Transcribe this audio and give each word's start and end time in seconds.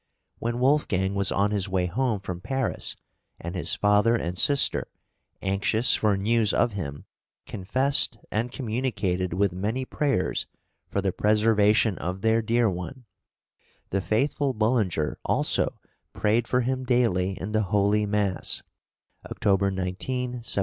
When 0.39 0.57
Wolfgang 0.57 1.13
was 1.13 1.31
on 1.31 1.51
his 1.51 1.69
way 1.69 1.85
home 1.85 2.21
from 2.21 2.41
Paris, 2.41 2.95
and 3.39 3.53
his 3.53 3.75
father 3.75 4.15
and 4.15 4.35
sister, 4.35 4.87
anxious 5.43 5.93
for 5.93 6.17
news 6.17 6.53
of 6.55 6.71
him, 6.71 7.05
confessed 7.45 8.17
and 8.31 8.51
communicated 8.51 9.35
with 9.35 9.51
many 9.53 9.85
prayers 9.85 10.47
for 10.87 11.01
the 11.01 11.11
preservation 11.11 11.99
of 11.99 12.21
their 12.21 12.41
dear 12.41 12.67
one, 12.67 13.05
"the 13.91 14.01
faithful 14.01 14.55
Bullinger" 14.55 15.19
also 15.23 15.79
"prayed 16.13 16.47
for 16.47 16.61
him 16.61 16.83
daily 16.83 17.39
in 17.39 17.51
the 17.51 17.61
holy 17.65 18.07
mass" 18.07 18.63
(October 19.29 19.69
19, 19.69 19.97
1778). 20.31 20.59